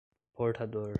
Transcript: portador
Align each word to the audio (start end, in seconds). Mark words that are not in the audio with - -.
portador 0.35 0.89